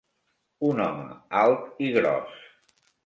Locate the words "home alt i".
0.87-1.91